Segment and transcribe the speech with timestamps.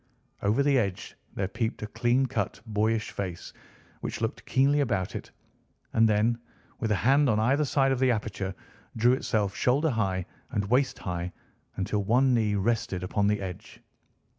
[0.41, 3.53] Over the edge there peeped a clean cut, boyish face,
[3.99, 5.29] which looked keenly about it,
[5.93, 6.39] and then,
[6.79, 8.55] with a hand on either side of the aperture,
[8.97, 11.31] drew itself shoulder high and waist high,
[11.75, 13.79] until one knee rested upon the edge.